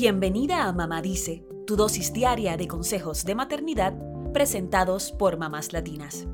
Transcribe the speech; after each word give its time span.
Bienvenida 0.00 0.68
a 0.68 0.72
Mamá 0.72 1.02
Dice, 1.02 1.44
tu 1.66 1.74
dosis 1.74 2.12
diaria 2.12 2.56
de 2.56 2.68
consejos 2.68 3.24
de 3.24 3.34
maternidad 3.34 3.94
presentados 4.32 5.10
por 5.10 5.38
mamás 5.38 5.72
latinas. 5.72 6.28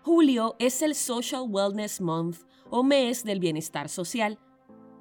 Julio 0.00 0.56
es 0.58 0.80
el 0.80 0.94
Social 0.94 1.44
Wellness 1.46 2.00
Month 2.00 2.38
o 2.70 2.82
mes 2.82 3.22
del 3.22 3.38
bienestar 3.38 3.90
social. 3.90 4.38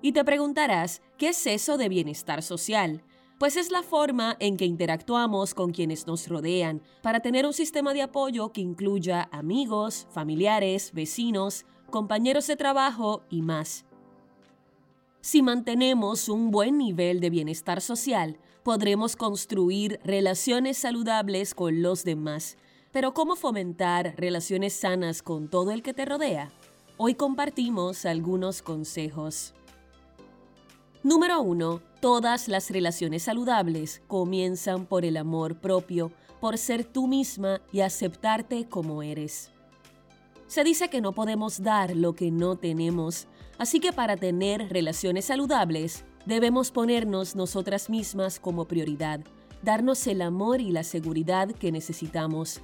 Y 0.02 0.12
te 0.12 0.26
preguntarás, 0.26 1.02
¿qué 1.18 1.30
es 1.30 1.48
eso 1.48 1.78
de 1.78 1.88
bienestar 1.88 2.44
social? 2.44 3.06
Pues 3.40 3.56
es 3.56 3.72
la 3.72 3.82
forma 3.82 4.36
en 4.42 4.58
que 4.58 4.66
interactuamos 4.66 5.54
con 5.54 5.72
quienes 5.72 6.06
nos 6.06 6.28
rodean 6.28 6.84
para 7.02 7.22
tener 7.22 7.46
un 7.46 7.54
sistema 7.54 7.94
de 7.94 8.02
apoyo 8.02 8.52
que 8.52 8.60
incluya 8.60 9.30
amigos, 9.32 10.06
familiares, 10.12 10.92
vecinos, 10.92 11.66
compañeros 11.92 12.48
de 12.48 12.56
trabajo 12.56 13.24
y 13.30 13.42
más. 13.42 13.86
Si 15.22 15.42
mantenemos 15.42 16.30
un 16.30 16.50
buen 16.50 16.78
nivel 16.78 17.20
de 17.20 17.30
bienestar 17.30 17.82
social, 17.82 18.38
podremos 18.64 19.16
construir 19.16 20.00
relaciones 20.04 20.78
saludables 20.78 21.54
con 21.54 21.82
los 21.82 22.04
demás. 22.04 22.58
Pero 22.92 23.14
¿cómo 23.14 23.36
fomentar 23.36 24.16
relaciones 24.18 24.74
sanas 24.74 25.22
con 25.22 25.48
todo 25.48 25.72
el 25.72 25.84
que 25.84 25.94
te 25.94 26.06
rodea? 26.06 26.52
Hoy 26.98 27.16
compartimos 27.16 28.06
algunos 28.06 28.62
consejos. 28.62 29.54
Número 31.04 31.42
1. 31.42 31.82
Todas 32.02 32.48
las 32.48 32.70
relaciones 32.72 33.24
saludables 33.24 34.02
comienzan 34.08 34.86
por 34.86 35.06
el 35.06 35.18
amor 35.18 35.60
propio, 35.60 36.12
por 36.40 36.58
ser 36.58 36.84
tú 36.84 37.08
misma 37.08 37.62
y 37.72 37.82
aceptarte 37.82 38.68
como 38.68 39.04
eres. 39.04 39.52
Se 40.50 40.64
dice 40.64 40.90
que 40.90 41.00
no 41.00 41.12
podemos 41.12 41.62
dar 41.62 41.96
lo 41.96 42.16
que 42.16 42.32
no 42.32 42.56
tenemos, 42.56 43.28
así 43.60 43.80
que 43.80 43.94
para 43.94 44.18
tener 44.18 44.68
relaciones 44.70 45.26
saludables 45.26 46.06
debemos 46.26 46.72
ponernos 46.72 47.36
nosotras 47.36 47.88
mismas 47.88 48.40
como 48.40 48.66
prioridad, 48.66 49.20
darnos 49.62 50.08
el 50.08 50.24
amor 50.24 50.60
y 50.60 50.72
la 50.72 50.84
seguridad 50.84 51.52
que 51.52 51.72
necesitamos. 51.72 52.62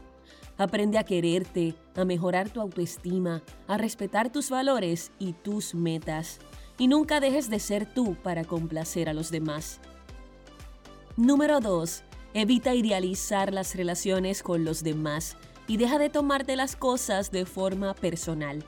Aprende 0.58 0.98
a 0.98 1.04
quererte, 1.04 1.76
a 1.96 2.06
mejorar 2.06 2.50
tu 2.50 2.60
autoestima, 2.60 3.44
a 3.68 3.78
respetar 3.78 4.32
tus 4.32 4.50
valores 4.50 5.12
y 5.20 5.34
tus 5.34 5.76
metas. 5.76 6.40
Y 6.80 6.88
nunca 6.88 7.20
dejes 7.20 7.52
de 7.52 7.60
ser 7.60 7.86
tú 7.86 8.16
para 8.16 8.46
complacer 8.46 9.10
a 9.10 9.14
los 9.14 9.30
demás. 9.30 9.80
Número 11.18 11.60
2. 11.60 12.02
Evita 12.34 12.74
idealizar 12.74 13.54
las 13.54 13.76
relaciones 13.76 14.42
con 14.42 14.66
los 14.66 14.84
demás 14.84 15.38
y 15.68 15.78
deja 15.78 15.98
de 15.98 16.10
tomarte 16.10 16.56
las 16.56 16.76
cosas 16.76 17.32
de 17.32 17.46
forma 17.46 17.94
personal. 17.94 18.64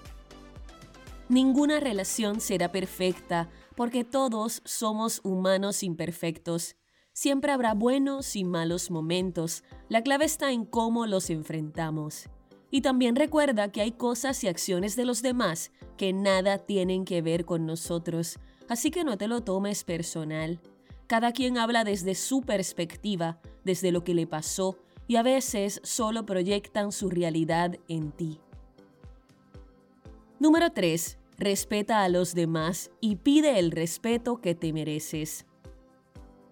Ninguna 1.29 1.79
relación 1.79 2.39
será 2.39 2.71
perfecta 2.71 3.49
porque 3.75 4.03
todos 4.03 4.61
somos 4.65 5.19
humanos 5.23 5.83
imperfectos. 5.83 6.75
Siempre 7.11 7.51
habrá 7.51 7.73
buenos 7.73 8.35
y 8.35 8.43
malos 8.43 8.91
momentos. 8.91 9.63
La 9.89 10.01
clave 10.01 10.25
está 10.25 10.51
en 10.51 10.65
cómo 10.65 11.05
los 11.05 11.29
enfrentamos. 11.29 12.29
Y 12.71 12.81
también 12.81 13.15
recuerda 13.15 13.71
que 13.71 13.81
hay 13.81 13.91
cosas 13.91 14.43
y 14.43 14.47
acciones 14.47 14.95
de 14.95 15.05
los 15.05 15.21
demás 15.21 15.71
que 15.97 16.13
nada 16.13 16.59
tienen 16.59 17.05
que 17.05 17.21
ver 17.21 17.45
con 17.45 17.65
nosotros, 17.65 18.39
así 18.67 18.91
que 18.91 19.03
no 19.03 19.17
te 19.17 19.27
lo 19.27 19.41
tomes 19.41 19.83
personal. 19.83 20.59
Cada 21.07 21.31
quien 21.31 21.57
habla 21.57 21.83
desde 21.83 22.15
su 22.15 22.41
perspectiva, 22.41 23.39
desde 23.63 23.91
lo 23.91 24.03
que 24.03 24.13
le 24.13 24.27
pasó, 24.27 24.77
y 25.07 25.15
a 25.15 25.23
veces 25.23 25.79
solo 25.83 26.25
proyectan 26.25 26.91
su 26.91 27.09
realidad 27.09 27.77
en 27.87 28.11
ti. 28.11 28.39
Número 30.39 30.71
3. 30.71 31.17
Respeta 31.37 32.03
a 32.03 32.09
los 32.09 32.33
demás 32.33 32.91
y 32.99 33.17
pide 33.17 33.59
el 33.59 33.71
respeto 33.71 34.41
que 34.41 34.55
te 34.55 34.73
mereces. 34.73 35.45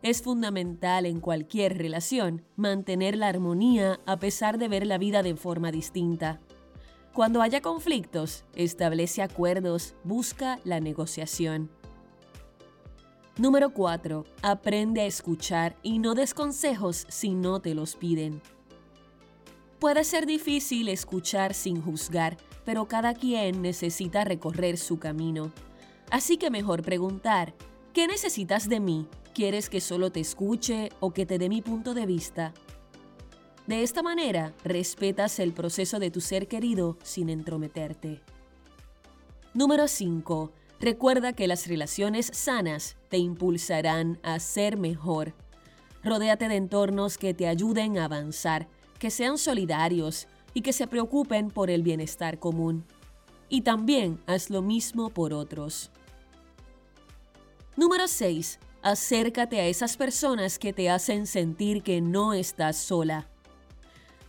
Es 0.03 0.22
fundamental 0.22 1.06
en 1.07 1.19
cualquier 1.19 1.78
relación 1.78 2.44
mantener 2.56 3.16
la 3.16 3.28
armonía 3.28 4.00
a 4.06 4.18
pesar 4.18 4.59
de 4.59 4.68
ver 4.68 4.85
la 4.85 5.00
vida 5.00 5.24
de 5.24 5.35
forma 5.35 5.72
distinta. 5.72 6.40
Cuando 7.13 7.41
haya 7.41 7.62
conflictos, 7.62 8.46
establece 8.56 9.22
acuerdos, 9.22 9.96
busca 10.03 10.59
la 10.63 10.79
negociación. 10.79 11.72
Número 13.38 13.72
4. 13.72 14.25
Aprende 14.44 15.02
a 15.02 15.06
escuchar 15.06 15.75
y 15.81 16.00
no 16.00 16.13
des 16.13 16.34
consejos 16.34 17.06
si 17.09 17.34
no 17.34 17.59
te 17.59 17.74
los 17.74 17.96
piden. 17.96 18.41
Puede 19.80 20.03
ser 20.03 20.25
difícil 20.25 20.88
escuchar 20.88 21.53
sin 21.53 21.81
juzgar, 21.81 22.38
pero 22.63 22.88
cada 22.88 23.13
quien 23.13 23.62
necesita 23.62 24.24
recorrer 24.24 24.78
su 24.78 25.00
camino. 25.00 25.52
Así 26.09 26.38
que 26.38 26.50
mejor 26.50 26.81
preguntar, 26.81 27.53
¿qué 27.94 28.08
necesitas 28.08 28.69
de 28.69 28.80
mí? 28.80 29.08
¿Quieres 29.34 29.69
que 29.69 29.81
solo 29.81 30.12
te 30.12 30.22
escuche 30.22 30.90
o 31.00 31.12
que 31.12 31.25
te 31.25 31.38
dé 31.38 31.50
mi 31.50 31.62
punto 31.62 31.94
de 31.94 32.06
vista? 32.06 32.53
De 33.68 33.84
esta 33.84 34.02
manera, 34.02 34.53
respetas 34.64 35.40
el 35.40 35.52
proceso 35.52 36.00
de 36.00 36.12
tu 36.12 36.22
ser 36.22 36.47
querido 36.47 36.97
sin 37.03 37.30
entrometerte. 37.30 38.22
Número 39.53 39.88
5 39.88 40.52
Recuerda 40.80 41.34
que 41.34 41.47
las 41.47 41.68
relaciones 41.68 42.30
sanas 42.34 42.97
te 43.09 43.18
impulsarán 43.18 44.19
a 44.24 44.40
ser 44.40 44.78
mejor. 44.78 45.34
Rodéate 46.03 46.47
de 46.47 46.58
entornos 46.58 47.18
que 47.18 47.34
te 47.34 47.47
ayuden 47.47 47.97
a 47.97 48.06
avanzar, 48.06 48.68
que 49.05 49.11
sean 49.11 49.38
solidarios 49.38 50.25
y 50.55 50.61
que 50.61 50.73
se 50.73 50.88
preocupen 50.88 51.51
por 51.51 51.69
el 51.69 51.83
bienestar 51.83 52.39
común. 52.39 52.85
Y 53.49 53.61
también 53.61 54.19
haz 54.25 54.49
lo 54.49 54.63
mismo 54.63 55.11
por 55.11 55.31
otros. 55.31 55.91
Número 57.77 58.07
6. 58.07 58.57
Acércate 58.81 59.59
a 59.59 59.67
esas 59.67 59.95
personas 59.95 60.57
que 60.57 60.73
te 60.73 60.89
hacen 60.89 61.27
sentir 61.27 61.83
que 61.83 62.01
no 62.01 62.33
estás 62.33 62.77
sola. 62.77 63.27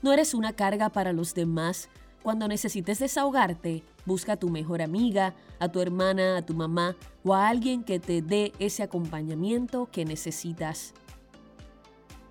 No 0.02 0.12
eres 0.12 0.34
una 0.34 0.52
carga 0.52 0.90
para 0.90 1.14
los 1.14 1.32
demás, 1.32 1.88
cuando 2.22 2.46
necesites 2.46 2.98
desahogarte, 2.98 3.82
busca 4.04 4.32
a 4.34 4.36
tu 4.36 4.50
mejor 4.50 4.82
amiga, 4.82 5.34
a 5.58 5.70
tu 5.70 5.80
hermana, 5.80 6.36
a 6.36 6.42
tu 6.44 6.52
mamá 6.52 6.96
o 7.24 7.32
a 7.32 7.48
alguien 7.48 7.82
que 7.82 7.98
te 7.98 8.20
dé 8.20 8.52
ese 8.58 8.82
acompañamiento 8.82 9.88
que 9.90 10.04
necesitas. 10.04 10.92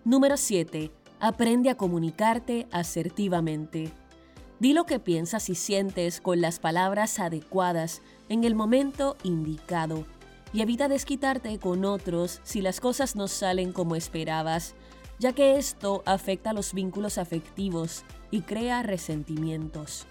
Número 0.04 0.38
7. 0.38 0.92
Aprende 1.20 1.70
a 1.70 1.76
comunicarte 1.76 2.68
asertivamente. 2.72 3.92
Di 4.60 4.74
lo 4.74 4.86
que 4.86 5.00
piensas 5.00 5.50
y 5.50 5.56
sientes 5.56 6.20
con 6.20 6.42
las 6.42 6.60
palabras 6.60 7.20
adecuadas 7.20 8.02
en 8.30 8.44
el 8.44 8.56
momento 8.56 9.16
indicado 9.24 10.06
y 10.54 10.62
evita 10.62 10.88
desquitarte 10.88 11.58
con 11.60 11.86
otros 11.86 12.42
si 12.44 12.62
las 12.62 12.80
cosas 12.80 13.16
no 13.16 13.28
salen 13.28 13.72
como 13.72 13.96
esperabas, 13.96 14.76
ya 15.20 15.34
que 15.34 15.58
esto 15.58 16.04
afecta 16.06 16.54
los 16.54 16.74
vínculos 16.74 17.18
afectivos 17.18 18.04
y 18.32 18.42
crea 18.42 18.84
resentimientos. 18.84 20.06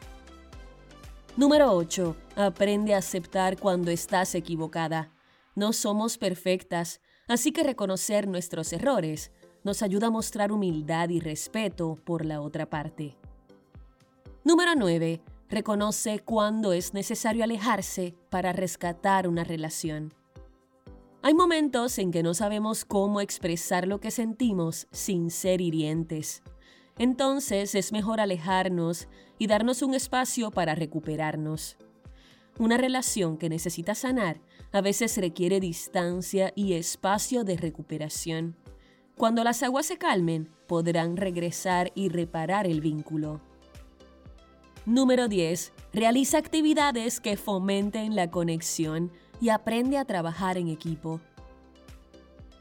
Número 1.36 1.72
8. 1.72 2.16
Aprende 2.36 2.94
a 2.94 2.98
aceptar 2.98 3.58
cuando 3.58 3.90
estás 3.90 4.34
equivocada. 4.34 5.10
No 5.54 5.72
somos 5.72 6.16
perfectas, 6.16 7.00
así 7.28 7.52
que 7.52 7.62
reconocer 7.62 8.28
nuestros 8.28 8.72
errores 8.72 9.30
nos 9.64 9.82
ayuda 9.82 10.06
a 10.06 10.10
mostrar 10.10 10.52
humildad 10.52 11.08
y 11.08 11.20
respeto 11.20 11.96
por 12.04 12.24
la 12.24 12.40
otra 12.40 12.70
parte. 12.70 13.16
Número 14.44 14.74
9. 14.76 15.22
Reconoce 15.48 16.20
cuándo 16.20 16.72
es 16.72 16.94
necesario 16.94 17.44
alejarse 17.44 18.14
para 18.30 18.52
rescatar 18.52 19.26
una 19.26 19.42
relación. 19.42 20.12
Hay 21.22 21.32
momentos 21.32 21.98
en 21.98 22.10
que 22.10 22.22
no 22.22 22.34
sabemos 22.34 22.84
cómo 22.84 23.22
expresar 23.22 23.88
lo 23.88 23.98
que 23.98 24.10
sentimos 24.10 24.86
sin 24.90 25.30
ser 25.30 25.62
hirientes. 25.62 26.42
Entonces 26.98 27.74
es 27.74 27.92
mejor 27.92 28.20
alejarnos 28.20 29.08
y 29.38 29.46
darnos 29.46 29.80
un 29.80 29.94
espacio 29.94 30.50
para 30.50 30.74
recuperarnos. 30.74 31.78
Una 32.58 32.76
relación 32.76 33.38
que 33.38 33.48
necesita 33.48 33.94
sanar 33.94 34.40
a 34.72 34.80
veces 34.80 35.16
requiere 35.16 35.60
distancia 35.60 36.52
y 36.54 36.74
espacio 36.74 37.42
de 37.44 37.56
recuperación. 37.56 38.56
Cuando 39.16 39.44
las 39.44 39.62
aguas 39.62 39.86
se 39.86 39.96
calmen, 39.96 40.50
podrán 40.66 41.16
regresar 41.16 41.92
y 41.94 42.08
reparar 42.08 42.66
el 42.66 42.80
vínculo. 42.80 43.40
Número 44.86 45.28
10. 45.28 45.72
Realiza 45.92 46.38
actividades 46.38 47.20
que 47.20 47.36
fomenten 47.36 48.16
la 48.16 48.30
conexión 48.30 49.12
y 49.40 49.50
aprende 49.50 49.98
a 49.98 50.04
trabajar 50.04 50.58
en 50.58 50.68
equipo. 50.68 51.20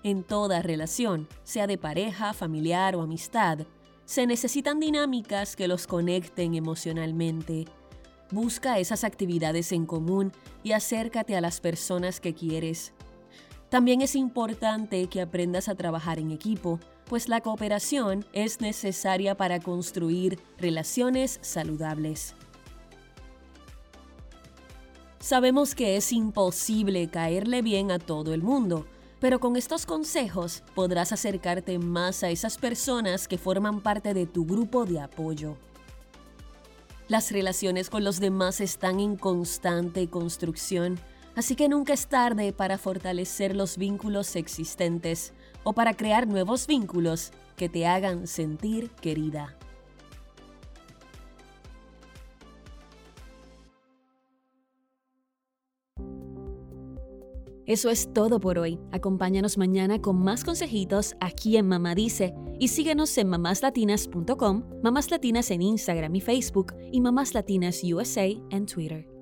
En 0.03 0.23
toda 0.23 0.61
relación, 0.61 1.27
sea 1.43 1.65
de 1.65 1.77
pareja, 1.77 2.33
familiar 2.33 2.95
o 2.95 3.01
amistad, 3.01 3.59
se 4.05 4.27
necesitan 4.27 4.79
dinámicas 4.79 5.55
que 5.55 5.67
los 5.67 5.87
conecten 5.87 6.53
emocionalmente. 6.53 7.65
Busca 8.31 8.79
esas 8.79 9.03
actividades 9.03 9.71
en 9.71 9.85
común 9.85 10.31
y 10.61 10.73
acércate 10.73 11.35
a 11.35 11.41
las 11.41 11.61
personas 11.61 12.19
que 12.19 12.33
quieres. 12.33 12.93
También 13.73 14.01
es 14.01 14.13
importante 14.13 15.07
que 15.07 15.19
aprendas 15.19 15.67
a 15.67 15.73
trabajar 15.73 16.19
en 16.19 16.29
equipo, 16.29 16.79
pues 17.05 17.27
la 17.27 17.41
cooperación 17.41 18.23
es 18.31 18.61
necesaria 18.61 19.35
para 19.35 19.59
construir 19.59 20.37
relaciones 20.59 21.39
saludables. 21.41 22.35
Sabemos 25.19 25.73
que 25.73 25.97
es 25.97 26.11
imposible 26.11 27.09
caerle 27.09 27.63
bien 27.63 27.89
a 27.89 27.97
todo 27.97 28.35
el 28.35 28.43
mundo, 28.43 28.85
pero 29.19 29.39
con 29.39 29.55
estos 29.55 29.87
consejos 29.87 30.61
podrás 30.75 31.11
acercarte 31.11 31.79
más 31.79 32.21
a 32.21 32.29
esas 32.29 32.59
personas 32.59 33.27
que 33.27 33.39
forman 33.39 33.81
parte 33.81 34.13
de 34.13 34.27
tu 34.27 34.45
grupo 34.45 34.85
de 34.85 34.99
apoyo. 34.99 35.57
Las 37.07 37.31
relaciones 37.31 37.89
con 37.89 38.03
los 38.03 38.19
demás 38.19 38.61
están 38.61 38.99
en 38.99 39.15
constante 39.15 40.11
construcción, 40.11 40.99
así 41.35 41.55
que 41.55 41.69
nunca 41.69 41.93
es 41.93 42.07
tarde 42.07 42.53
para 42.53 42.77
fortalecer 42.77 43.55
los 43.55 43.77
vínculos 43.77 44.35
existentes 44.35 45.33
o 45.63 45.73
para 45.73 45.93
crear 45.93 46.27
nuevos 46.27 46.67
vínculos 46.67 47.31
que 47.55 47.69
te 47.69 47.85
hagan 47.85 48.27
sentir 48.27 48.89
querida. 48.89 49.57
Eso 57.65 57.89
es 57.89 58.11
todo 58.13 58.41
por 58.41 58.59
hoy. 58.59 58.77
Acompáñanos 58.91 59.57
mañana 59.57 60.01
con 60.01 60.21
más 60.21 60.43
consejitos 60.43 61.15
aquí 61.21 61.55
en 61.55 61.67
Mamá 61.67 61.95
Dice 61.95 62.33
y 62.59 62.67
síguenos 62.67 63.17
en 63.17 63.29
mamáslatinas.com, 63.29 64.63
Mamás 64.83 65.09
Latinas 65.09 65.49
en 65.49 65.61
Instagram 65.61 66.13
y 66.15 66.21
Facebook 66.21 66.73
y 66.91 66.99
Mamás 66.99 67.33
Latinas 67.33 67.81
USA 67.83 68.25
en 68.25 68.65
Twitter. 68.65 69.12